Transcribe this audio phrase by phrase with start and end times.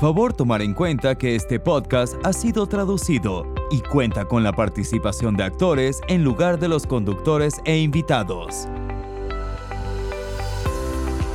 [0.00, 5.38] Favor tomar en cuenta que este podcast ha sido traducido y cuenta con la participación
[5.38, 8.68] de actores en lugar de los conductores e invitados.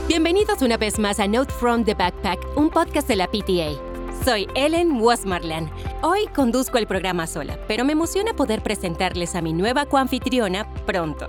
[0.07, 3.82] Bienvenidos una vez más a Note from the Backpack, un podcast de la PTA.
[4.23, 5.68] Soy Ellen Wasmarlan.
[6.04, 11.28] Hoy conduzco el programa sola, pero me emociona poder presentarles a mi nueva coanfitriona pronto.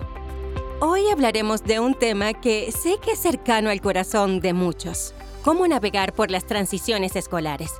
[0.80, 5.66] Hoy hablaremos de un tema que sé que es cercano al corazón de muchos, cómo
[5.66, 7.73] navegar por las transiciones escolares.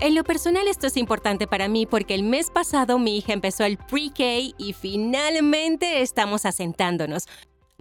[0.00, 3.64] En lo personal esto es importante para mí porque el mes pasado mi hija empezó
[3.64, 7.26] el pre-K y finalmente estamos asentándonos.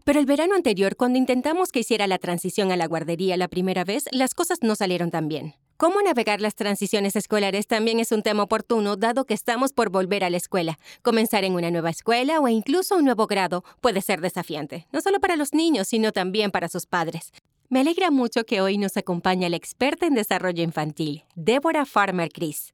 [0.04, 3.86] Pero el verano anterior, cuando intentamos que hiciera la transición a la guardería la primera
[3.86, 5.56] vez, las cosas no salieron tan bien.
[5.78, 10.26] Cómo navegar las transiciones escolares también es un tema oportuno dado que estamos por volver
[10.26, 10.78] a la escuela.
[11.04, 15.22] Comenzar en una nueva escuela o incluso un nuevo grado puede ser desafiante, no solo
[15.22, 17.32] para los niños, sino también para sus padres.
[17.72, 22.74] Me alegra mucho que hoy nos acompañe la experta en desarrollo infantil, Débora Farmer Chris.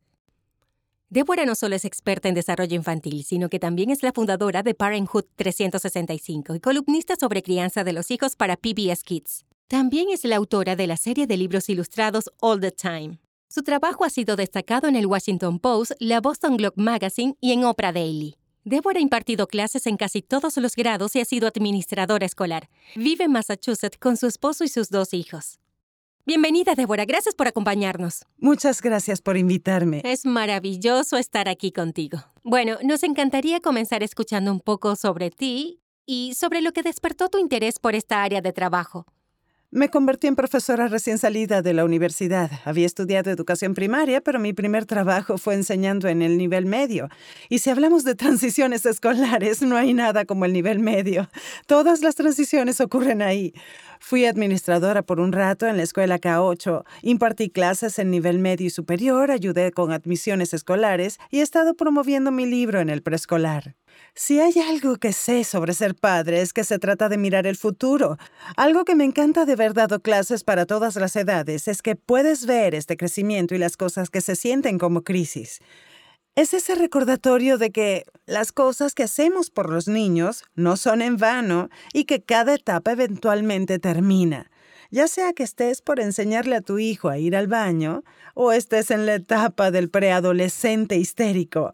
[1.09, 4.73] Débora no solo es experta en desarrollo infantil, sino que también es la fundadora de
[4.73, 9.45] Parenthood 365 y columnista sobre crianza de los hijos para PBS Kids.
[9.67, 13.19] También es la autora de la serie de libros ilustrados All the Time.
[13.49, 17.65] Su trabajo ha sido destacado en el Washington Post, la Boston Globe Magazine y en
[17.65, 18.37] Oprah Daily.
[18.67, 22.67] Débora ha impartido clases en casi todos los grados y ha sido administradora escolar.
[22.95, 25.59] Vive en Massachusetts con su esposo y sus dos hijos.
[26.25, 27.05] Bienvenida, Débora.
[27.05, 28.25] Gracias por acompañarnos.
[28.39, 30.01] Muchas gracias por invitarme.
[30.03, 32.23] Es maravilloso estar aquí contigo.
[32.41, 37.37] Bueno, nos encantaría comenzar escuchando un poco sobre ti y sobre lo que despertó tu
[37.37, 39.05] interés por esta área de trabajo.
[39.75, 42.49] Me convertí en profesora recién salida de la universidad.
[42.63, 47.09] Había estudiado educación primaria, pero mi primer trabajo fue enseñando en el nivel medio.
[47.49, 51.29] Y si hablamos de transiciones escolares, no hay nada como el nivel medio.
[51.67, 53.53] Todas las transiciones ocurren ahí.
[53.99, 58.69] Fui administradora por un rato en la escuela K8, impartí clases en nivel medio y
[58.69, 63.75] superior, ayudé con admisiones escolares y he estado promoviendo mi libro en el preescolar.
[64.13, 67.57] Si hay algo que sé sobre ser padre es que se trata de mirar el
[67.57, 68.17] futuro.
[68.55, 72.45] Algo que me encanta de haber dado clases para todas las edades es que puedes
[72.45, 75.59] ver este crecimiento y las cosas que se sienten como crisis.
[76.35, 81.15] Es ese recordatorio de que las cosas que hacemos por los niños no son en
[81.15, 84.51] vano y que cada etapa eventualmente termina.
[84.91, 88.91] Ya sea que estés por enseñarle a tu hijo a ir al baño o estés
[88.91, 91.73] en la etapa del preadolescente histérico.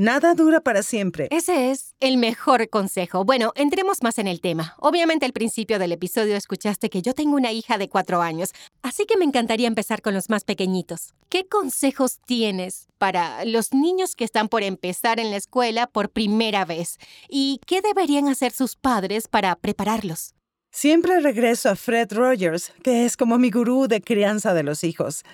[0.00, 1.26] Nada dura para siempre.
[1.32, 3.24] Ese es el mejor consejo.
[3.24, 4.76] Bueno, entremos más en el tema.
[4.78, 9.06] Obviamente al principio del episodio escuchaste que yo tengo una hija de cuatro años, así
[9.06, 11.14] que me encantaría empezar con los más pequeñitos.
[11.28, 16.64] ¿Qué consejos tienes para los niños que están por empezar en la escuela por primera
[16.64, 16.98] vez?
[17.28, 20.36] ¿Y qué deberían hacer sus padres para prepararlos?
[20.70, 25.24] Siempre regreso a Fred Rogers, que es como mi gurú de crianza de los hijos.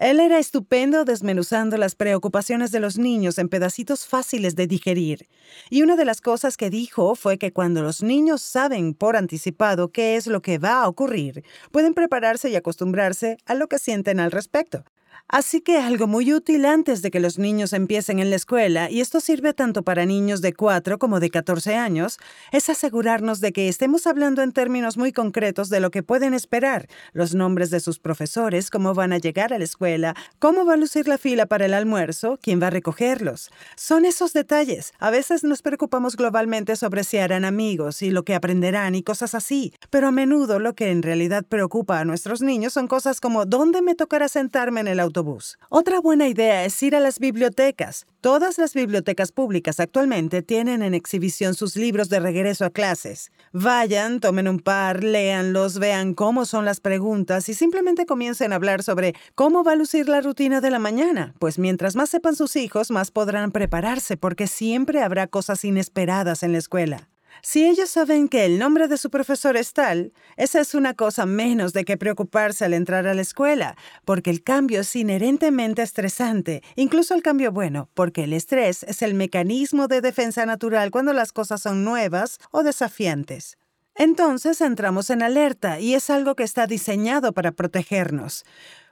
[0.00, 5.28] Él era estupendo desmenuzando las preocupaciones de los niños en pedacitos fáciles de digerir.
[5.68, 9.92] Y una de las cosas que dijo fue que cuando los niños saben por anticipado
[9.92, 14.20] qué es lo que va a ocurrir, pueden prepararse y acostumbrarse a lo que sienten
[14.20, 14.84] al respecto.
[15.32, 19.00] Así que algo muy útil antes de que los niños empiecen en la escuela, y
[19.00, 22.18] esto sirve tanto para niños de 4 como de 14 años,
[22.50, 26.88] es asegurarnos de que estemos hablando en términos muy concretos de lo que pueden esperar,
[27.12, 30.76] los nombres de sus profesores, cómo van a llegar a la escuela, cómo va a
[30.76, 33.50] lucir la fila para el almuerzo, quién va a recogerlos.
[33.76, 34.94] Son esos detalles.
[34.98, 39.36] A veces nos preocupamos globalmente sobre si harán amigos y lo que aprenderán y cosas
[39.36, 43.46] así, pero a menudo lo que en realidad preocupa a nuestros niños son cosas como
[43.46, 45.19] dónde me tocará sentarme en el autobús
[45.68, 48.06] otra buena idea es ir a las bibliotecas.
[48.20, 53.30] Todas las bibliotecas públicas actualmente tienen en exhibición sus libros de regreso a clases.
[53.52, 58.82] Vayan, tomen un par, léanlos, vean cómo son las preguntas y simplemente comiencen a hablar
[58.82, 62.56] sobre cómo va a lucir la rutina de la mañana, pues mientras más sepan sus
[62.56, 67.09] hijos, más podrán prepararse porque siempre habrá cosas inesperadas en la escuela.
[67.42, 71.26] Si ellos saben que el nombre de su profesor es tal, esa es una cosa
[71.26, 76.62] menos de que preocuparse al entrar a la escuela, porque el cambio es inherentemente estresante,
[76.76, 81.32] incluso el cambio bueno, porque el estrés es el mecanismo de defensa natural cuando las
[81.32, 83.56] cosas son nuevas o desafiantes.
[83.94, 88.44] Entonces entramos en alerta y es algo que está diseñado para protegernos.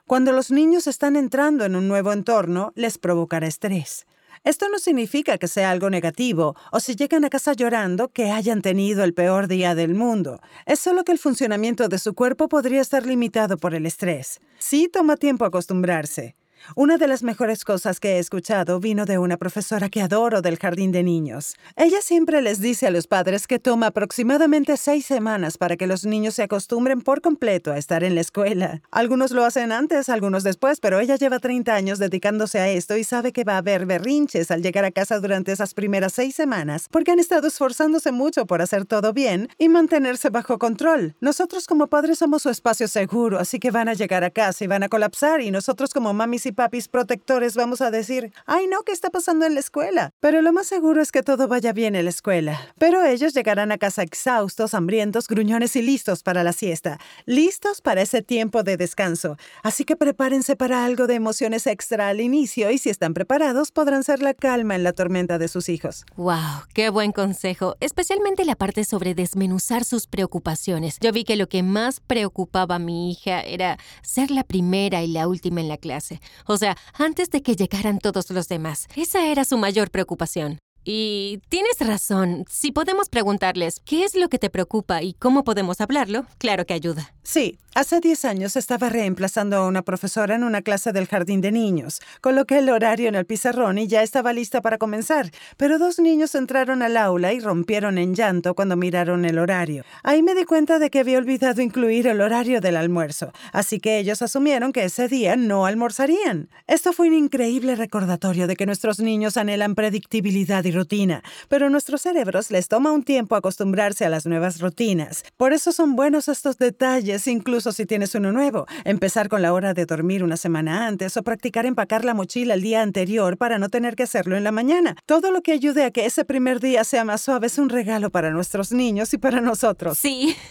[0.05, 4.05] Cuando los niños están entrando en un nuevo entorno, les provocará estrés.
[4.43, 8.61] Esto no significa que sea algo negativo o si llegan a casa llorando que hayan
[8.61, 10.39] tenido el peor día del mundo.
[10.65, 14.39] Es solo que el funcionamiento de su cuerpo podría estar limitado por el estrés.
[14.57, 16.35] Sí toma tiempo acostumbrarse.
[16.75, 20.57] Una de las mejores cosas que he escuchado vino de una profesora que adoro del
[20.57, 21.55] jardín de niños.
[21.75, 26.05] Ella siempre les dice a los padres que toma aproximadamente seis semanas para que los
[26.05, 28.81] niños se acostumbren por completo a estar en la escuela.
[28.91, 33.03] Algunos lo hacen antes, algunos después, pero ella lleva 30 años dedicándose a esto y
[33.03, 36.87] sabe que va a haber berrinches al llegar a casa durante esas primeras seis semanas
[36.91, 41.15] porque han estado esforzándose mucho por hacer todo bien y mantenerse bajo control.
[41.21, 44.67] Nosotros como padres somos su espacio seguro, así que van a llegar a casa y
[44.67, 48.81] van a colapsar y nosotros como mamis y papis protectores vamos a decir, ay no,
[48.81, 50.11] ¿qué está pasando en la escuela?
[50.19, 52.59] Pero lo más seguro es que todo vaya bien en la escuela.
[52.77, 58.01] Pero ellos llegarán a casa exhaustos, hambrientos, gruñones y listos para la siesta, listos para
[58.01, 59.37] ese tiempo de descanso.
[59.63, 64.03] Así que prepárense para algo de emociones extra al inicio y si están preparados podrán
[64.03, 66.05] ser la calma en la tormenta de sus hijos.
[66.15, 66.63] ¡Wow!
[66.73, 67.75] ¡Qué buen consejo!
[67.79, 70.97] Especialmente la parte sobre desmenuzar sus preocupaciones.
[70.99, 75.07] Yo vi que lo que más preocupaba a mi hija era ser la primera y
[75.07, 76.19] la última en la clase.
[76.45, 78.87] O sea, antes de que llegaran todos los demás.
[78.95, 80.59] Esa era su mayor preocupación.
[80.91, 82.45] Y tienes razón.
[82.49, 86.73] Si podemos preguntarles qué es lo que te preocupa y cómo podemos hablarlo, claro que
[86.73, 87.13] ayuda.
[87.21, 91.51] Sí, hace 10 años estaba reemplazando a una profesora en una clase del jardín de
[91.51, 92.01] niños.
[92.21, 96.33] Coloqué el horario en el pizarrón y ya estaba lista para comenzar, pero dos niños
[96.33, 99.83] entraron al aula y rompieron en llanto cuando miraron el horario.
[100.01, 103.99] Ahí me di cuenta de que había olvidado incluir el horario del almuerzo, así que
[103.99, 106.49] ellos asumieron que ese día no almorzarían.
[106.65, 111.69] Esto fue un increíble recordatorio de que nuestros niños anhelan predictibilidad y rutina, pero a
[111.69, 115.23] nuestros cerebros les toma un tiempo acostumbrarse a las nuevas rutinas.
[115.35, 118.65] Por eso son buenos estos detalles, incluso si tienes uno nuevo.
[118.85, 122.61] Empezar con la hora de dormir una semana antes o practicar empacar la mochila el
[122.61, 124.95] día anterior para no tener que hacerlo en la mañana.
[125.05, 128.09] Todo lo que ayude a que ese primer día sea más suave es un regalo
[128.09, 129.97] para nuestros niños y para nosotros.
[129.97, 130.35] Sí.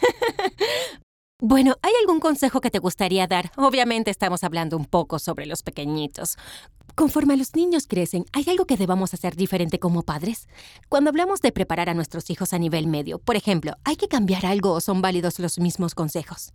[1.41, 3.53] Bueno, ¿hay algún consejo que te gustaría dar?
[3.57, 6.37] Obviamente estamos hablando un poco sobre los pequeñitos.
[6.99, 10.49] Conforme los niños crecen, ¿hay algo que debamos hacer diferente como padres?
[10.89, 14.45] Cuando hablamos de preparar a nuestros hijos a nivel medio, por ejemplo, ¿hay que cambiar
[14.45, 16.53] algo o son válidos los mismos consejos?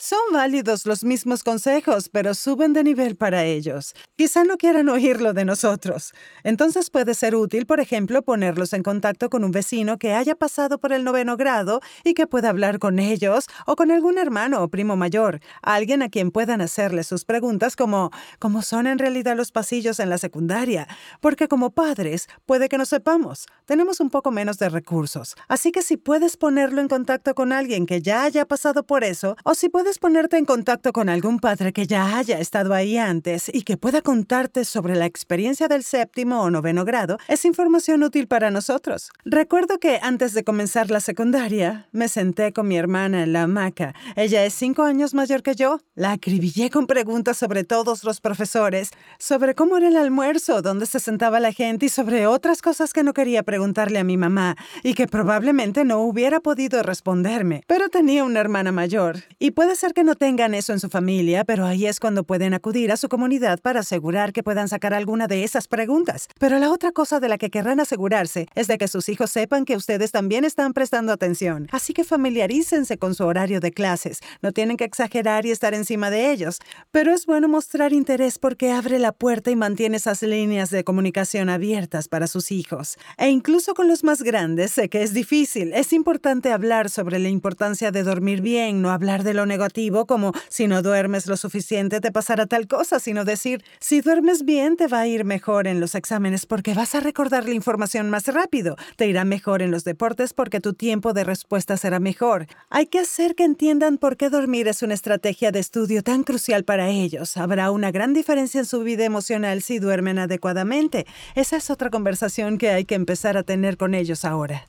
[0.00, 3.94] Son válidos los mismos consejos, pero suben de nivel para ellos.
[4.14, 6.12] Quizá no quieran oírlo de nosotros.
[6.44, 10.78] Entonces puede ser útil, por ejemplo, ponerlos en contacto con un vecino que haya pasado
[10.78, 14.68] por el noveno grado y que pueda hablar con ellos, o con algún hermano o
[14.68, 19.50] primo mayor, alguien a quien puedan hacerle sus preguntas como ¿cómo son en realidad los
[19.50, 20.86] pasillos en la secundaria?
[21.20, 23.46] Porque como padres, puede que no sepamos.
[23.68, 25.34] Tenemos un poco menos de recursos.
[25.46, 29.36] Así que si puedes ponerlo en contacto con alguien que ya haya pasado por eso,
[29.44, 33.50] o si puedes ponerte en contacto con algún padre que ya haya estado ahí antes
[33.52, 38.26] y que pueda contarte sobre la experiencia del séptimo o noveno grado, es información útil
[38.26, 39.10] para nosotros.
[39.26, 43.94] Recuerdo que antes de comenzar la secundaria, me senté con mi hermana en la hamaca.
[44.16, 45.82] Ella es cinco años mayor que yo.
[45.94, 51.00] La acribillé con preguntas sobre todos los profesores, sobre cómo era el almuerzo, dónde se
[51.00, 54.94] sentaba la gente y sobre otras cosas que no quería preguntarle a mi mamá y
[54.94, 57.64] que probablemente no hubiera podido responderme.
[57.66, 61.42] Pero tenía una hermana mayor y puede ser que no tengan eso en su familia,
[61.44, 65.26] pero ahí es cuando pueden acudir a su comunidad para asegurar que puedan sacar alguna
[65.26, 66.28] de esas preguntas.
[66.38, 69.64] Pero la otra cosa de la que querrán asegurarse es de que sus hijos sepan
[69.64, 71.66] que ustedes también están prestando atención.
[71.72, 74.20] Así que familiarícense con su horario de clases.
[74.40, 76.60] No tienen que exagerar y estar encima de ellos.
[76.92, 81.48] Pero es bueno mostrar interés porque abre la puerta y mantiene esas líneas de comunicación
[81.48, 82.96] abiertas para sus hijos.
[83.16, 83.30] E
[83.74, 85.72] con los más grandes sé que es difícil.
[85.72, 90.34] Es importante hablar sobre la importancia de dormir bien, no hablar de lo negativo como
[90.50, 94.86] si no duermes lo suficiente te pasará tal cosa, sino decir, si duermes bien te
[94.86, 98.76] va a ir mejor en los exámenes porque vas a recordar la información más rápido,
[98.96, 102.48] te irá mejor en los deportes porque tu tiempo de respuesta será mejor.
[102.68, 106.64] Hay que hacer que entiendan por qué dormir es una estrategia de estudio tan crucial
[106.64, 107.38] para ellos.
[107.38, 111.06] Habrá una gran diferencia en su vida emocional si duermen adecuadamente.
[111.34, 114.66] Esa es otra conversación que hay que empezar a tener con ellos ahora.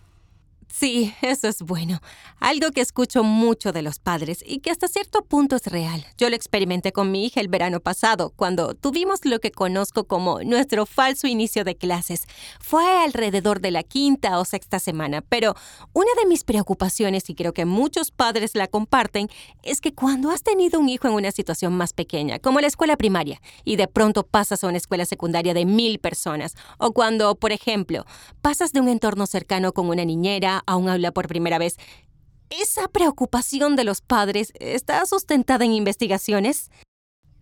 [0.71, 1.99] Sí, eso es bueno.
[2.39, 6.05] Algo que escucho mucho de los padres y que hasta cierto punto es real.
[6.17, 10.41] Yo lo experimenté con mi hija el verano pasado, cuando tuvimos lo que conozco como
[10.43, 12.27] nuestro falso inicio de clases.
[12.59, 15.55] Fue alrededor de la quinta o sexta semana, pero
[15.93, 19.27] una de mis preocupaciones, y creo que muchos padres la comparten,
[19.63, 22.95] es que cuando has tenido un hijo en una situación más pequeña, como la escuela
[22.95, 27.51] primaria, y de pronto pasas a una escuela secundaria de mil personas, o cuando, por
[27.51, 28.05] ejemplo,
[28.41, 31.77] pasas de un entorno cercano con una niñera, aún habla por primera vez,
[32.49, 36.71] ¿esa preocupación de los padres está sustentada en investigaciones?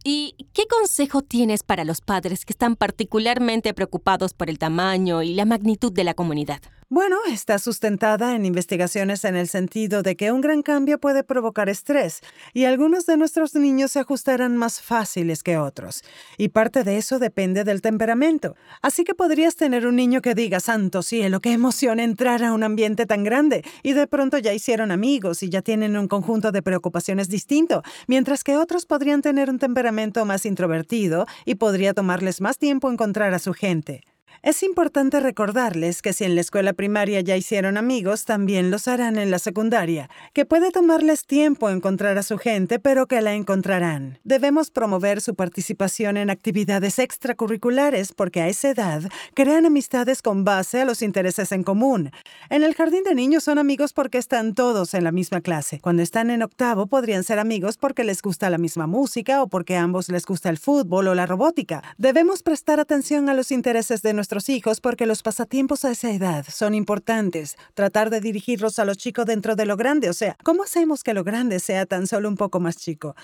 [0.04, 5.34] ¿Y qué consejo tienes para los padres que están particularmente preocupados por el tamaño y
[5.34, 6.62] la magnitud de la comunidad?
[6.90, 11.68] Bueno, está sustentada en investigaciones en el sentido de que un gran cambio puede provocar
[11.68, 12.22] estrés
[12.54, 16.06] y algunos de nuestros niños se ajustarán más fáciles que otros.
[16.38, 18.56] Y parte de eso depende del temperamento.
[18.82, 22.64] Así que podrías tener un niño que diga, santo cielo, qué emoción entrar a un
[22.64, 26.62] ambiente tan grande y de pronto ya hicieron amigos y ya tienen un conjunto de
[26.62, 32.58] preocupaciones distinto, mientras que otros podrían tener un temperamento más introvertido y podría tomarles más
[32.58, 34.04] tiempo encontrar a su gente.
[34.44, 39.18] Es importante recordarles que si en la escuela primaria ya hicieron amigos, también los harán
[39.18, 44.20] en la secundaria, que puede tomarles tiempo encontrar a su gente, pero que la encontrarán.
[44.24, 49.02] Debemos promover su participación en actividades extracurriculares porque a esa edad
[49.34, 52.12] crean amistades con base a los intereses en común.
[52.52, 55.80] En el jardín de niños son amigos porque están todos en la misma clase.
[55.80, 59.78] Cuando están en octavo podrían ser amigos porque les gusta la misma música o porque
[59.78, 61.84] a ambos les gusta el fútbol o la robótica.
[61.98, 66.12] Debemos prestar atención a los intereses de nuestros nuestros hijos porque los pasatiempos a esa
[66.12, 67.56] edad son importantes.
[67.76, 71.14] Tratar de dirigirlos a los chicos dentro de lo grande, o sea, ¿cómo hacemos que
[71.14, 73.16] lo grande sea tan solo un poco más chico?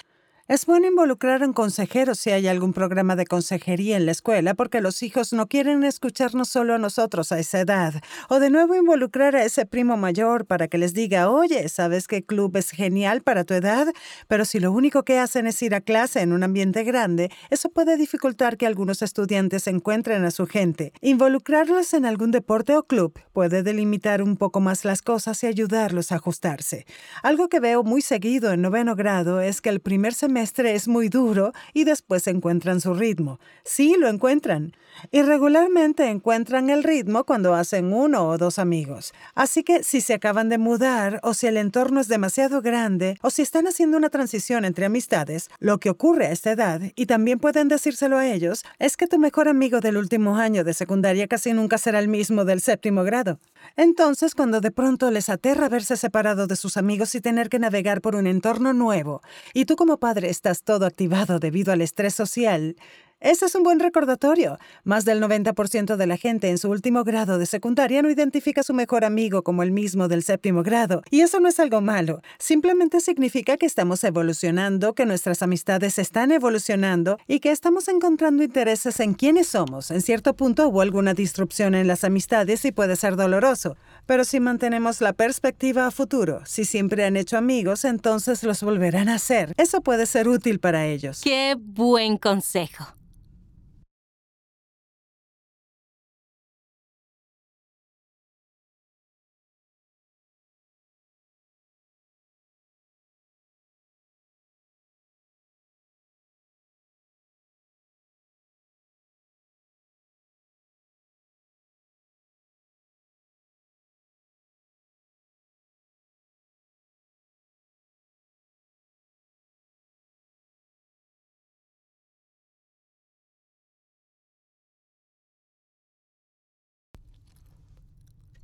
[0.50, 4.56] Es bueno involucrar a un consejero si hay algún programa de consejería en la escuela
[4.56, 7.94] porque los hijos no quieren escucharnos solo a nosotros a esa edad.
[8.28, 12.26] O de nuevo involucrar a ese primo mayor para que les diga, oye, ¿sabes qué
[12.26, 13.88] club es genial para tu edad?
[14.28, 17.70] Pero si lo único que hacen es ir a clase en un ambiente grande, eso
[17.70, 20.92] puede dificultar que algunos estudiantes encuentren a su gente.
[21.00, 26.12] Involucrarlos en algún deporte o club puede delimitar un poco más las cosas y ayudarlos
[26.12, 26.86] a ajustarse.
[27.22, 30.88] Algo que veo muy seguido en noveno grado es que el primer semestre semestre es
[30.88, 33.40] muy duro y después encuentran su ritmo.
[33.63, 34.74] Sí, lo encuentran.
[35.12, 39.14] Y regularmente encuentran el ritmo cuando hacen uno o dos amigos.
[39.36, 43.30] Así que si se acaban de mudar o si el entorno es demasiado grande o
[43.30, 47.40] si están haciendo una transición entre amistades, lo que ocurre a esta edad, y también
[47.40, 51.54] pueden decírselo a ellos, es que tu mejor amigo del último año de secundaria casi
[51.54, 53.40] nunca será el mismo del séptimo grado.
[53.76, 58.02] Entonces, cuando de pronto les aterra verse separado de sus amigos y tener que navegar
[58.02, 59.22] por un entorno nuevo,
[59.54, 62.76] y tú como padre estás todo activado debido al estrés social,
[63.24, 64.60] ese es un buen recordatorio.
[64.84, 68.65] Más del 90% de la gente en su último grado de secundaria no identifica a
[68.65, 71.03] su mejor amigo como el mismo del séptimo grado.
[71.10, 72.22] Y eso no es algo malo.
[72.38, 79.00] Simplemente significa que estamos evolucionando, que nuestras amistades están evolucionando y que estamos encontrando intereses
[79.00, 79.89] en quiénes somos.
[79.89, 83.77] En cierto punto hubo alguna disrupción en las amistades y puede ser doloroso.
[84.06, 89.08] Pero si mantenemos la perspectiva a futuro, si siempre han hecho amigos, entonces los volverán
[89.08, 89.53] a hacer.
[89.56, 91.22] Eso puede ser útil para ellos.
[91.24, 92.86] Qué buen consejo.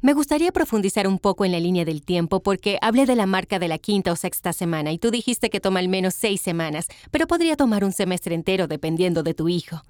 [0.02, 3.60] Me gustaría profundizar un poco en la línea del tiempo porque hablé de la marca
[3.60, 6.88] de la quinta o sexta semana y tú dijiste que toma al menos seis semanas,
[7.12, 9.82] pero podría tomar un semestre entero dependiendo de tu hijo.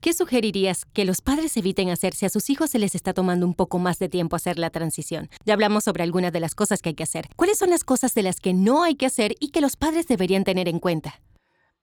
[0.00, 3.44] ¿Qué sugerirías que los padres eviten hacer si a sus hijos se les está tomando
[3.44, 5.28] un poco más de tiempo hacer la transición?
[5.44, 7.28] Ya hablamos sobre algunas de las cosas que hay que hacer.
[7.36, 10.06] ¿Cuáles son las cosas de las que no hay que hacer y que los padres
[10.06, 11.20] deberían tener en cuenta?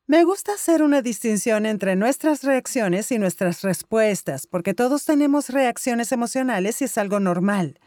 [0.06, 6.12] Me gusta hacer una distinción entre nuestras reacciones y nuestras respuestas, porque todos tenemos reacciones
[6.12, 7.80] emocionales y es algo normal.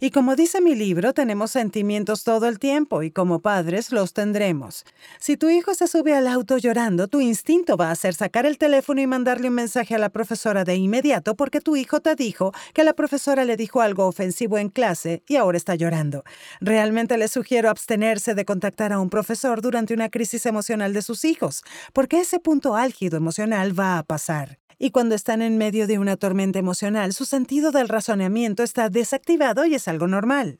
[0.00, 4.84] Y como dice mi libro, tenemos sentimientos todo el tiempo y como padres los tendremos.
[5.18, 8.58] Si tu hijo se sube al auto llorando, tu instinto va a ser sacar el
[8.58, 12.52] teléfono y mandarle un mensaje a la profesora de inmediato porque tu hijo te dijo
[12.74, 16.24] que la profesora le dijo algo ofensivo en clase y ahora está llorando.
[16.60, 21.24] Realmente les sugiero abstenerse de contactar a un profesor durante una crisis emocional de sus
[21.24, 25.98] hijos, porque ese punto álgido emocional va a pasar y cuando están en medio de
[25.98, 30.58] una tormenta emocional, su sentido del razonamiento está desactivado y es algo normal.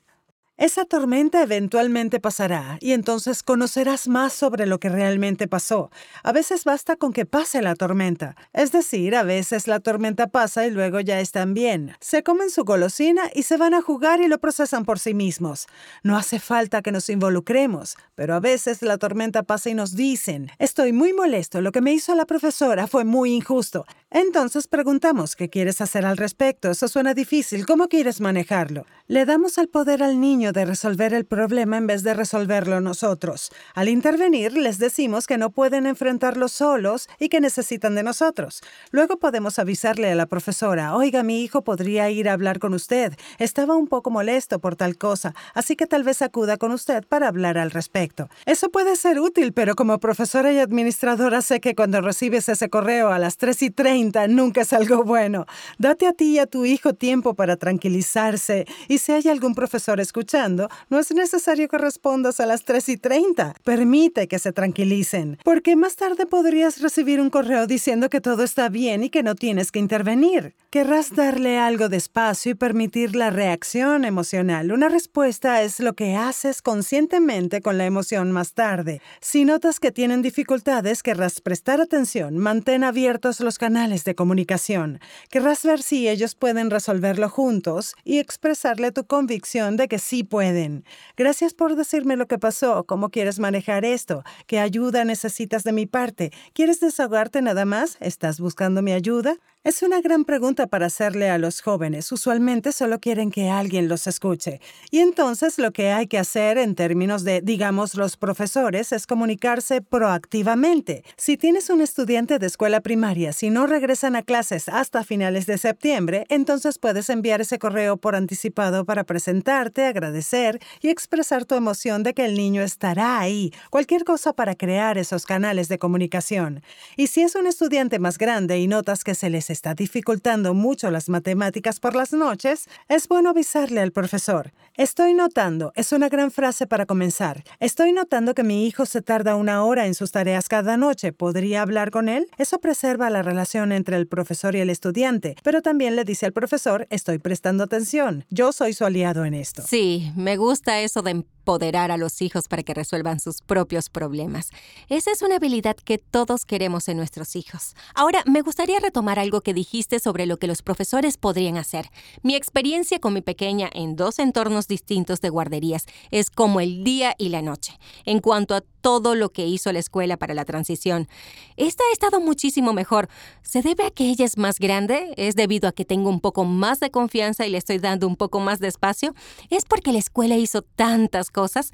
[0.60, 5.90] Esa tormenta eventualmente pasará y entonces conocerás más sobre lo que realmente pasó.
[6.22, 8.36] A veces basta con que pase la tormenta.
[8.52, 11.96] Es decir, a veces la tormenta pasa y luego ya están bien.
[11.98, 15.66] Se comen su golosina y se van a jugar y lo procesan por sí mismos.
[16.02, 20.50] No hace falta que nos involucremos, pero a veces la tormenta pasa y nos dicen,
[20.58, 23.86] estoy muy molesto, lo que me hizo la profesora fue muy injusto.
[24.12, 26.68] Entonces preguntamos, ¿qué quieres hacer al respecto?
[26.68, 28.84] Eso suena difícil, ¿cómo quieres manejarlo?
[29.06, 33.52] Le damos el poder al niño de resolver el problema en vez de resolverlo nosotros.
[33.72, 38.62] Al intervenir, les decimos que no pueden enfrentarlo solos y que necesitan de nosotros.
[38.90, 43.14] Luego podemos avisarle a la profesora, oiga, mi hijo podría ir a hablar con usted.
[43.38, 47.28] Estaba un poco molesto por tal cosa, así que tal vez acuda con usted para
[47.28, 48.28] hablar al respecto.
[48.44, 53.10] Eso puede ser útil, pero como profesora y administradora sé que cuando recibes ese correo
[53.10, 55.46] a las 3 y 30, nunca es algo bueno.
[55.78, 60.00] Date a ti y a tu hijo tiempo para tranquilizarse y si hay algún profesor
[60.00, 63.54] escuchando, no es necesario que respondas a las 3 y 30.
[63.64, 68.68] Permite que se tranquilicen, porque más tarde podrías recibir un correo diciendo que todo está
[68.68, 70.54] bien y que no tienes que intervenir.
[70.70, 74.70] Querrás darle algo de espacio y permitir la reacción emocional.
[74.70, 79.00] Una respuesta es lo que haces conscientemente con la emoción más tarde.
[79.20, 85.00] Si notas que tienen dificultades, querrás prestar atención, mantén abiertos los canales de comunicación.
[85.30, 90.84] Querrás ver si ellos pueden resolverlo juntos y expresarle tu convicción de que sí pueden.
[91.16, 95.86] Gracias por decirme lo que pasó, cómo quieres manejar esto, qué ayuda necesitas de mi
[95.86, 96.30] parte.
[96.54, 97.96] ¿Quieres desahogarte nada más?
[98.00, 99.36] ¿Estás buscando mi ayuda?
[99.62, 102.10] Es una gran pregunta para hacerle a los jóvenes.
[102.12, 104.58] Usualmente solo quieren que alguien los escuche.
[104.90, 109.82] Y entonces lo que hay que hacer en términos de, digamos, los profesores es comunicarse
[109.82, 111.04] proactivamente.
[111.18, 115.58] Si tienes un estudiante de escuela primaria, si no regresan a clases hasta finales de
[115.58, 122.02] septiembre, entonces puedes enviar ese correo por anticipado para presentarte, agradecer y expresar tu emoción
[122.02, 123.52] de que el niño estará ahí.
[123.68, 126.62] Cualquier cosa para crear esos canales de comunicación.
[126.96, 130.90] Y si es un estudiante más grande y notas que se les está dificultando mucho
[130.90, 134.52] las matemáticas por las noches, es bueno avisarle al profesor.
[134.76, 137.44] Estoy notando, es una gran frase para comenzar.
[137.58, 141.12] Estoy notando que mi hijo se tarda una hora en sus tareas cada noche.
[141.12, 142.28] ¿Podría hablar con él?
[142.38, 146.32] Eso preserva la relación entre el profesor y el estudiante, pero también le dice al
[146.32, 148.24] profesor, estoy prestando atención.
[148.30, 149.62] Yo soy su aliado en esto.
[149.66, 154.50] Sí, me gusta eso de empoderar a los hijos para que resuelvan sus propios problemas.
[154.88, 157.74] Esa es una habilidad que todos queremos en nuestros hijos.
[157.94, 161.90] Ahora, me gustaría retomar algo que dijiste sobre lo que los profesores podrían hacer.
[162.22, 167.14] Mi experiencia con mi pequeña en dos entornos distintos de guarderías es como el día
[167.18, 171.08] y la noche, en cuanto a todo lo que hizo la escuela para la transición.
[171.56, 173.08] Esta ha estado muchísimo mejor.
[173.42, 175.12] ¿Se debe a que ella es más grande?
[175.16, 178.16] ¿Es debido a que tengo un poco más de confianza y le estoy dando un
[178.16, 179.14] poco más de espacio?
[179.50, 181.72] ¿Es porque la escuela hizo tantas cosas?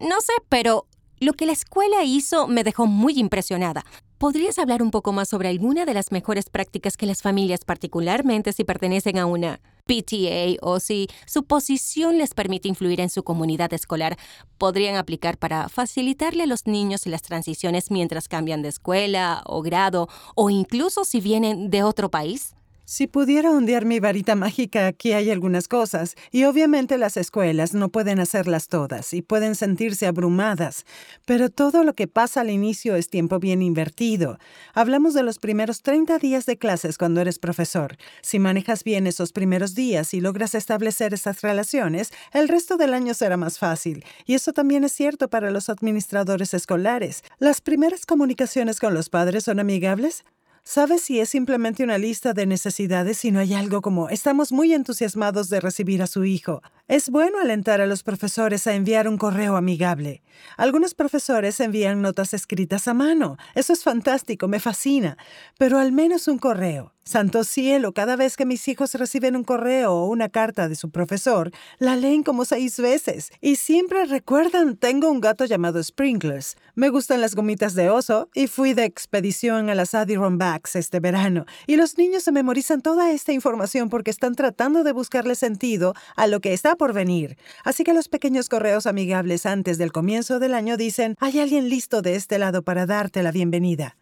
[0.00, 0.86] No sé, pero
[1.20, 3.84] lo que la escuela hizo me dejó muy impresionada.
[4.18, 8.52] ¿Podrías hablar un poco más sobre alguna de las mejores prácticas que las familias, particularmente
[8.52, 13.72] si pertenecen a una PTA o si su posición les permite influir en su comunidad
[13.72, 14.18] escolar,
[14.58, 20.08] podrían aplicar para facilitarle a los niños las transiciones mientras cambian de escuela o grado
[20.34, 22.57] o incluso si vienen de otro país?
[22.90, 27.90] Si pudiera ondear mi varita mágica, aquí hay algunas cosas, y obviamente las escuelas no
[27.90, 30.86] pueden hacerlas todas y pueden sentirse abrumadas,
[31.26, 34.38] pero todo lo que pasa al inicio es tiempo bien invertido.
[34.72, 37.98] Hablamos de los primeros 30 días de clases cuando eres profesor.
[38.22, 43.12] Si manejas bien esos primeros días y logras establecer esas relaciones, el resto del año
[43.12, 47.22] será más fácil, y eso también es cierto para los administradores escolares.
[47.38, 50.24] ¿Las primeras comunicaciones con los padres son amigables?
[50.70, 54.74] ¿Sabes si es simplemente una lista de necesidades si no hay algo como estamos muy
[54.74, 56.60] entusiasmados de recibir a su hijo?
[56.88, 60.22] Es bueno alentar a los profesores a enviar un correo amigable.
[60.56, 63.36] Algunos profesores envían notas escritas a mano.
[63.54, 65.18] Eso es fantástico, me fascina.
[65.58, 66.94] Pero al menos un correo.
[67.04, 70.90] Santo cielo, cada vez que mis hijos reciben un correo o una carta de su
[70.90, 73.30] profesor, la leen como seis veces.
[73.40, 76.58] Y siempre recuerdan, tengo un gato llamado Sprinklers.
[76.74, 81.46] Me gustan las gomitas de oso y fui de expedición a las Adirondacks este verano.
[81.66, 86.26] Y los niños se memorizan toda esta información porque están tratando de buscarle sentido a
[86.26, 87.36] lo que está por venir.
[87.64, 92.00] Así que los pequeños correos amigables antes del comienzo del año dicen, hay alguien listo
[92.00, 93.98] de este lado para darte la bienvenida.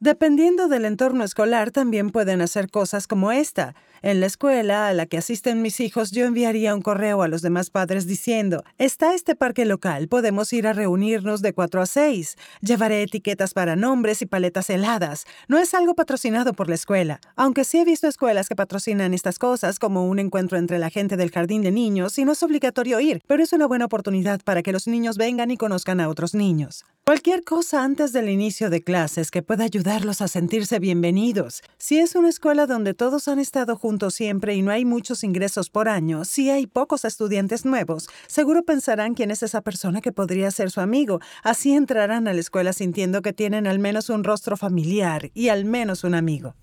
[0.00, 3.74] Dependiendo del entorno escolar, también pueden hacer cosas como esta.
[4.06, 7.40] En la escuela a la que asisten mis hijos, yo enviaría un correo a los
[7.40, 12.36] demás padres diciendo, está este parque local, podemos ir a reunirnos de 4 a 6.
[12.60, 15.24] Llevaré etiquetas para nombres y paletas heladas.
[15.48, 19.38] No es algo patrocinado por la escuela, aunque sí he visto escuelas que patrocinan estas
[19.38, 23.00] cosas, como un encuentro entre la gente del jardín de niños, y no es obligatorio
[23.00, 26.34] ir, pero es una buena oportunidad para que los niños vengan y conozcan a otros
[26.34, 26.84] niños.
[27.06, 31.62] Cualquier cosa antes del inicio de clases que pueda ayudarlos a sentirse bienvenidos.
[31.76, 35.70] Si es una escuela donde todos han estado juntos, siempre y no hay muchos ingresos
[35.70, 40.50] por año, si hay pocos estudiantes nuevos, seguro pensarán quién es esa persona que podría
[40.50, 41.20] ser su amigo.
[41.42, 45.64] Así entrarán a la escuela sintiendo que tienen al menos un rostro familiar y al
[45.64, 46.54] menos un amigo.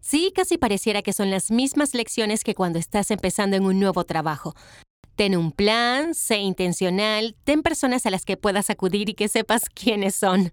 [0.00, 4.04] Sí, casi pareciera que son las mismas lecciones que cuando estás empezando en un nuevo
[4.04, 4.54] trabajo.
[5.14, 9.68] Ten un plan, sé intencional, ten personas a las que puedas acudir y que sepas
[9.68, 10.52] quiénes son.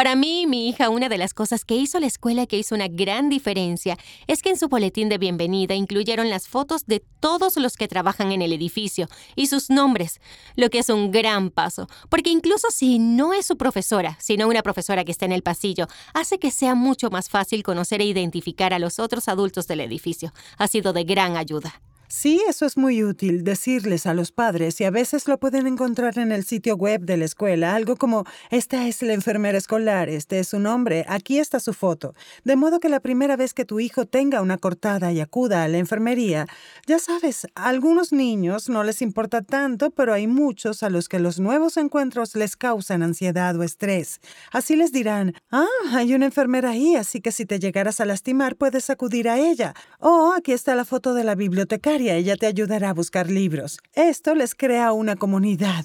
[0.00, 2.88] Para mí, mi hija, una de las cosas que hizo la escuela que hizo una
[2.88, 7.76] gran diferencia es que en su boletín de bienvenida incluyeron las fotos de todos los
[7.76, 10.22] que trabajan en el edificio y sus nombres,
[10.56, 14.62] lo que es un gran paso, porque incluso si no es su profesora, sino una
[14.62, 18.72] profesora que está en el pasillo, hace que sea mucho más fácil conocer e identificar
[18.72, 20.32] a los otros adultos del edificio.
[20.56, 21.74] Ha sido de gran ayuda.
[22.12, 26.18] Sí, eso es muy útil, decirles a los padres, y a veces lo pueden encontrar
[26.18, 30.40] en el sitio web de la escuela, algo como, esta es la enfermera escolar, este
[30.40, 32.16] es su nombre, aquí está su foto.
[32.42, 35.68] De modo que la primera vez que tu hijo tenga una cortada y acuda a
[35.68, 36.46] la enfermería,
[36.84, 41.20] ya sabes, a algunos niños no les importa tanto, pero hay muchos a los que
[41.20, 44.20] los nuevos encuentros les causan ansiedad o estrés.
[44.50, 48.56] Así les dirán, ah, hay una enfermera ahí, así que si te llegaras a lastimar
[48.56, 49.74] puedes acudir a ella.
[50.00, 53.78] O aquí está la foto de la bibliotecaria ella te ayudará a buscar libros.
[53.92, 55.84] Esto les crea una comunidad.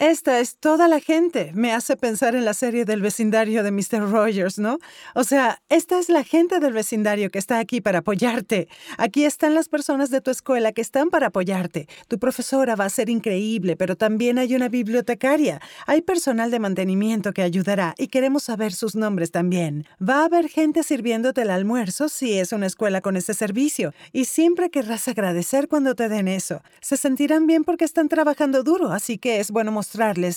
[0.00, 1.52] Esta es toda la gente.
[1.54, 4.10] Me hace pensar en la serie del vecindario de Mr.
[4.10, 4.78] Rogers, ¿no?
[5.14, 8.66] O sea, esta es la gente del vecindario que está aquí para apoyarte.
[8.96, 11.86] Aquí están las personas de tu escuela que están para apoyarte.
[12.08, 15.60] Tu profesora va a ser increíble, pero también hay una bibliotecaria.
[15.86, 19.86] Hay personal de mantenimiento que ayudará y queremos saber sus nombres también.
[20.00, 23.92] Va a haber gente sirviéndote el almuerzo si es una escuela con ese servicio.
[24.14, 26.62] Y siempre querrás agradecer cuando te den eso.
[26.80, 29.89] Se sentirán bien porque están trabajando duro, así que es bueno mostrar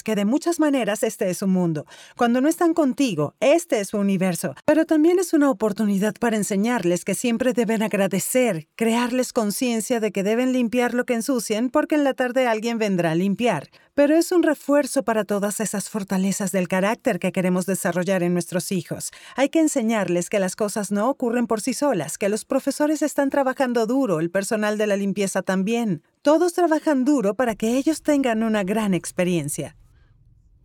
[0.03, 1.85] que de muchas maneras este es su mundo.
[2.17, 4.55] Cuando no están contigo, este es su universo.
[4.65, 10.23] Pero también es una oportunidad para enseñarles que siempre deben agradecer, crearles conciencia de que
[10.23, 13.69] deben limpiar lo que ensucien porque en la tarde alguien vendrá a limpiar.
[13.93, 18.71] Pero es un refuerzo para todas esas fortalezas del carácter que queremos desarrollar en nuestros
[18.71, 19.11] hijos.
[19.35, 23.29] Hay que enseñarles que las cosas no ocurren por sí solas, que los profesores están
[23.29, 26.01] trabajando duro, el personal de la limpieza también.
[26.23, 29.75] Todos trabajan duro para que ellos tengan una gran experiencia.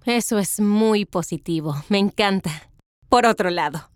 [0.05, 2.71] Eso es muy positivo, me encanta.
[3.09, 3.91] Por otro lado,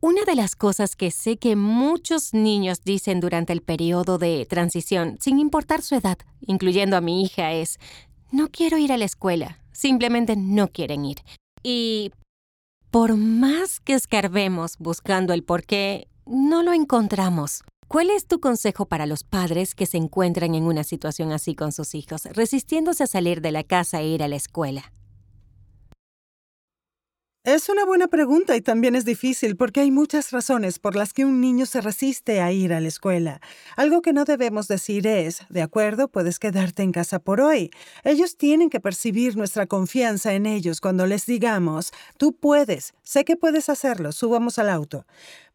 [0.00, 5.18] una de las cosas que sé que muchos niños dicen durante el periodo de transición,
[5.20, 7.78] sin importar su edad, incluyendo a mi hija, es,
[8.30, 11.18] no quiero ir a la escuela, simplemente no quieren ir.
[11.62, 12.10] Y
[12.90, 17.64] por más que escarbemos buscando el por qué, no lo encontramos.
[17.92, 21.72] ¿Cuál es tu consejo para los padres que se encuentran en una situación así con
[21.72, 24.94] sus hijos, resistiéndose a salir de la casa e ir a la escuela?
[27.44, 31.24] Es una buena pregunta y también es difícil porque hay muchas razones por las que
[31.24, 33.40] un niño se resiste a ir a la escuela.
[33.76, 37.70] Algo que no debemos decir es, de acuerdo, puedes quedarte en casa por hoy.
[38.04, 43.36] Ellos tienen que percibir nuestra confianza en ellos cuando les digamos, tú puedes, sé que
[43.36, 45.04] puedes hacerlo, subamos al auto.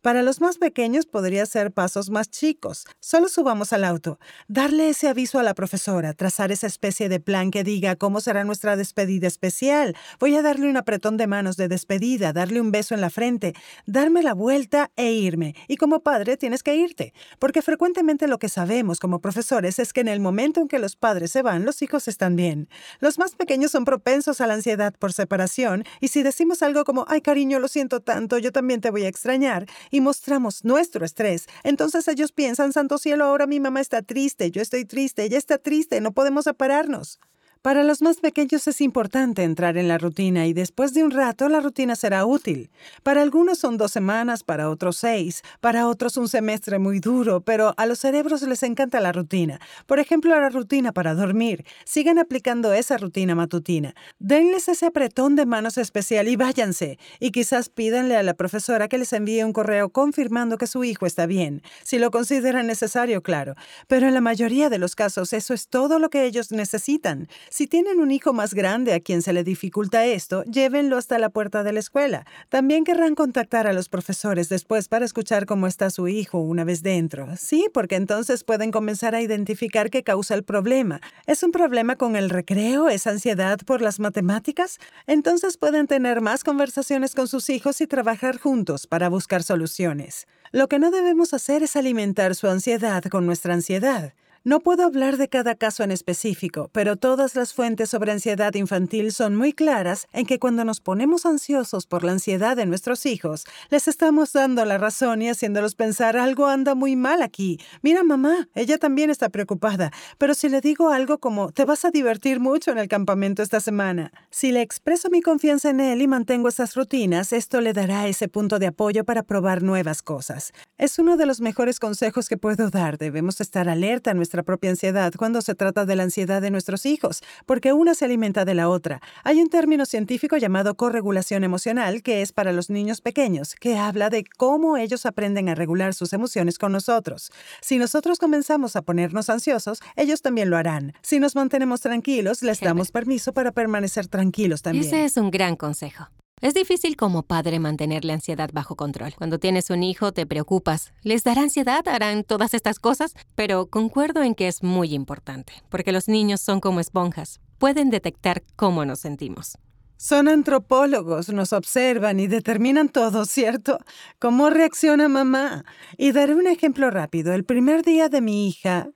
[0.02, 2.86] Para los más pequeños podría ser pasos más chicos.
[3.00, 7.50] Solo subamos al auto, darle ese aviso a la profesora, trazar esa especie de plan
[7.50, 9.96] que diga cómo será nuestra despedida especial.
[10.20, 13.54] Voy a darle un apretón de manos de despedida, darle un beso en la frente,
[13.86, 15.56] darme la vuelta e irme.
[15.68, 20.02] Y como padre tienes que irte, porque frecuentemente lo que sabemos como profesores es que
[20.02, 22.70] en el momento en que los padres se van, los hijos están bien.
[23.00, 27.06] Los más pequeños son propensos a la ansiedad por separación y si decimos algo como,
[27.08, 31.46] ay cariño, lo siento tanto, yo también te voy a extrañar, y mostramos nuestro estrés,
[31.64, 35.58] entonces ellos piensan, Santo Cielo, ahora mi mamá está triste, yo estoy triste, ella está
[35.58, 37.20] triste, no podemos separarnos.
[37.62, 41.50] Para los más pequeños es importante entrar en la rutina y después de un rato
[41.50, 42.70] la rutina será útil.
[43.04, 47.74] Para algunos son dos semanas, para otros seis, para otros un semestre muy duro, pero
[47.78, 49.60] a los cerebros les encanta la rutina.
[49.86, 51.66] Por ejemplo, la rutina para dormir.
[51.86, 53.96] Sigan aplicando esa rutina matutina.
[54.20, 57.00] Denles ese apretón de manos especial y váyanse.
[57.20, 61.06] Y quizás pídanle a la profesora que les envíe un correo confirmando que su hijo
[61.06, 63.56] está bien, si lo consideran necesario, claro.
[63.88, 67.28] Pero en la mayoría de los casos eso es todo lo que ellos necesitan.
[67.50, 71.30] Si tienen un hijo más grande a quien se le dificulta esto, llévenlo hasta la
[71.30, 72.26] puerta de la escuela.
[72.50, 76.84] También querrán contactar a los profesores después para escuchar cómo está su hijo una vez
[76.84, 77.28] dentro.
[77.38, 81.00] Sí, porque entonces pueden comenzar a identificar qué causa el problema.
[81.26, 82.90] ¿Es un problema con el recreo?
[82.90, 84.80] ¿Es ansiedad por las matemáticas?
[85.06, 90.28] Entonces pueden tener más conversaciones con sus hijos y trabajar juntos para buscar soluciones.
[90.52, 94.14] Lo que no debemos hacer es alimentar su ansiedad con nuestra ansiedad.
[94.48, 99.12] No puedo hablar de cada caso en específico, pero todas las fuentes sobre ansiedad infantil
[99.12, 103.44] son muy claras en que cuando nos ponemos ansiosos por la ansiedad de nuestros hijos,
[103.70, 107.60] les estamos dando la razón y haciéndolos pensar algo anda muy mal aquí.
[107.82, 111.92] Mira mamá, ella también está preocupada, pero si le digo algo como te vas a
[111.92, 116.08] divertir mucho en el campamento esta semana, si le expreso mi confianza en él y
[116.08, 120.54] mantengo esas rutinas, esto le dará ese punto de apoyo para probar nuevas cosas.
[120.78, 122.98] Es uno de los mejores consejos que puedo dar.
[122.98, 126.86] Debemos estar alerta a nuestra propia ansiedad cuando se trata de la ansiedad de nuestros
[126.86, 129.02] hijos, porque una se alimenta de la otra.
[129.24, 134.10] Hay un término científico llamado corregulación emocional que es para los niños pequeños, que habla
[134.10, 137.32] de cómo ellos aprenden a regular sus emociones con nosotros.
[137.62, 140.94] Si nosotros comenzamos a ponernos ansiosos, ellos también lo harán.
[141.02, 144.86] Si nos mantenemos tranquilos, les damos permiso para permanecer tranquilos también.
[144.86, 146.08] Ese es un gran consejo.
[146.40, 149.16] Es difícil como padre mantener la ansiedad bajo control.
[149.18, 150.94] Cuando tienes un hijo te preocupas.
[151.02, 151.88] ¿Les dará ansiedad?
[151.88, 153.16] ¿Harán todas estas cosas?
[153.34, 157.40] Pero concuerdo en que es muy importante, porque los niños son como esponjas.
[157.58, 159.58] Pueden detectar cómo nos sentimos.
[159.98, 163.80] Son antropólogos, nos observan y determinan todo, ¿cierto?
[164.20, 165.66] ¿Cómo reacciona mamá?
[165.98, 167.34] Y daré un ejemplo rápido.
[167.34, 168.90] El primer día de mi hija,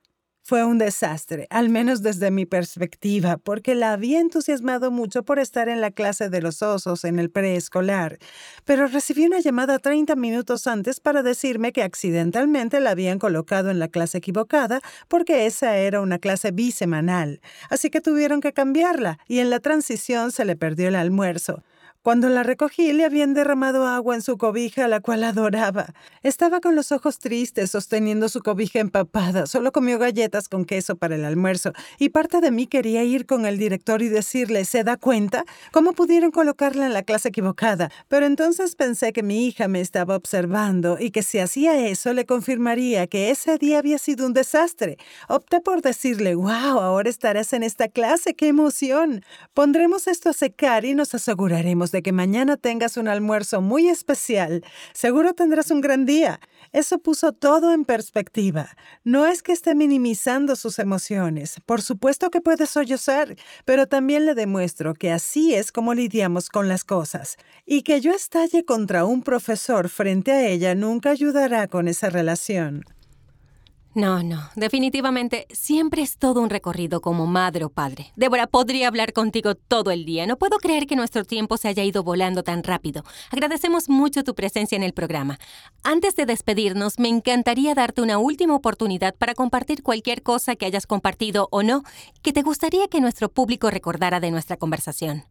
[0.44, 5.68] fue un desastre, al menos desde mi perspectiva, porque la había entusiasmado mucho por estar
[5.68, 8.18] en la clase de los osos en el preescolar,
[8.64, 13.78] pero recibí una llamada 30 minutos antes para decirme que accidentalmente la habían colocado en
[13.78, 19.38] la clase equivocada porque esa era una clase bisemanal, así que tuvieron que cambiarla y
[19.38, 21.62] en la transición se le perdió el almuerzo.
[22.02, 25.94] Cuando la recogí le habían derramado agua en su cobija, la cual adoraba.
[26.24, 29.46] Estaba con los ojos tristes, sosteniendo su cobija empapada.
[29.46, 31.72] Solo comió galletas con queso para el almuerzo.
[32.00, 35.44] Y parte de mí quería ir con el director y decirle, ¿se da cuenta?
[35.70, 37.88] ¿Cómo pudieron colocarla en la clase equivocada?
[38.08, 42.26] Pero entonces pensé que mi hija me estaba observando y que si hacía eso le
[42.26, 44.96] confirmaría que ese día había sido un desastre.
[45.28, 49.22] Opté por decirle, wow, ahora estarás en esta clase, qué emoción.
[49.54, 54.64] Pondremos esto a secar y nos aseguraremos de que mañana tengas un almuerzo muy especial.
[54.92, 56.40] Seguro tendrás un gran día.
[56.72, 58.70] Eso puso todo en perspectiva.
[59.04, 61.56] No es que esté minimizando sus emociones.
[61.66, 66.68] Por supuesto que puede sollozar, pero también le demuestro que así es como lidiamos con
[66.68, 67.36] las cosas.
[67.66, 72.84] Y que yo estalle contra un profesor frente a ella nunca ayudará con esa relación.
[73.94, 78.10] No, no, definitivamente siempre es todo un recorrido como madre o padre.
[78.16, 80.26] Débora, podría hablar contigo todo el día.
[80.26, 83.04] No puedo creer que nuestro tiempo se haya ido volando tan rápido.
[83.30, 85.38] Agradecemos mucho tu presencia en el programa.
[85.82, 90.86] Antes de despedirnos, me encantaría darte una última oportunidad para compartir cualquier cosa que hayas
[90.86, 91.82] compartido o no
[92.22, 95.24] que te gustaría que nuestro público recordara de nuestra conversación.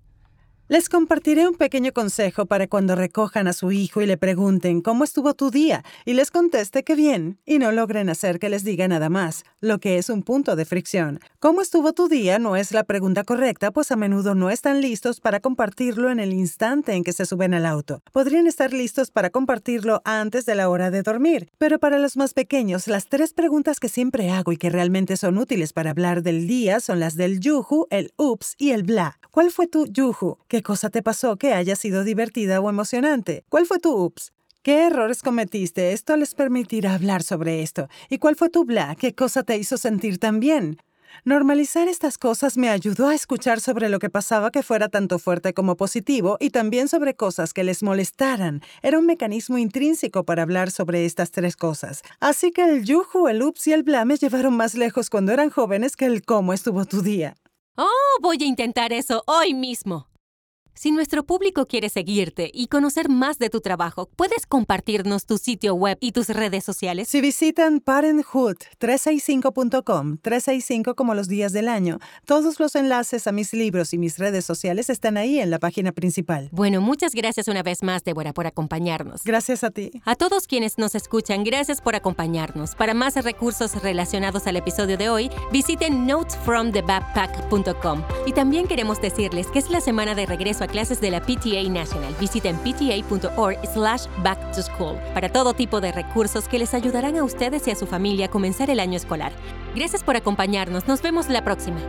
[0.71, 5.03] Les compartiré un pequeño consejo para cuando recojan a su hijo y le pregunten cómo
[5.03, 8.87] estuvo tu día y les conteste que bien y no logren hacer que les diga
[8.87, 11.19] nada más, lo que es un punto de fricción.
[11.41, 12.39] ¿Cómo estuvo tu día?
[12.39, 16.31] no es la pregunta correcta, pues a menudo no están listos para compartirlo en el
[16.31, 18.01] instante en que se suben al auto.
[18.13, 22.33] Podrían estar listos para compartirlo antes de la hora de dormir, pero para los más
[22.33, 26.47] pequeños, las tres preguntas que siempre hago y que realmente son útiles para hablar del
[26.47, 29.17] día son las del yuju, el ups y el bla.
[29.31, 30.37] ¿Cuál fue tu yuju?
[30.61, 33.43] ¿Qué cosa te pasó que haya sido divertida o emocionante?
[33.49, 34.31] ¿Cuál fue tu ups?
[34.61, 35.91] ¿Qué errores cometiste?
[35.91, 37.89] Esto les permitirá hablar sobre esto.
[38.09, 38.95] ¿Y cuál fue tu bla?
[38.95, 40.77] ¿Qué cosa te hizo sentir tan bien?
[41.25, 45.55] Normalizar estas cosas me ayudó a escuchar sobre lo que pasaba que fuera tanto fuerte
[45.55, 48.61] como positivo y también sobre cosas que les molestaran.
[48.83, 52.03] Era un mecanismo intrínseco para hablar sobre estas tres cosas.
[52.19, 55.49] Así que el yuju, el ups y el bla me llevaron más lejos cuando eran
[55.49, 57.35] jóvenes que el cómo estuvo tu día.
[57.77, 60.10] Oh, voy a intentar eso hoy mismo.
[60.73, 65.75] Si nuestro público quiere seguirte y conocer más de tu trabajo, ¿puedes compartirnos tu sitio
[65.75, 67.09] web y tus redes sociales?
[67.09, 73.93] Si visitan parenthood365.com, 365 como los días del año, todos los enlaces a mis libros
[73.93, 76.47] y mis redes sociales están ahí en la página principal.
[76.51, 79.23] Bueno, muchas gracias una vez más, Débora, por acompañarnos.
[79.23, 79.91] Gracias a ti.
[80.05, 82.75] A todos quienes nos escuchan, gracias por acompañarnos.
[82.75, 88.03] Para más recursos relacionados al episodio de hoy, visiten notesfromthebackpack.com.
[88.25, 91.69] Y también queremos decirles que es la semana de regreso a clases de la PTA
[91.69, 92.13] National.
[92.19, 97.23] Visiten pta.org slash back to school para todo tipo de recursos que les ayudarán a
[97.23, 99.31] ustedes y a su familia a comenzar el año escolar.
[99.75, 100.87] Gracias por acompañarnos.
[100.87, 101.79] Nos vemos la próxima.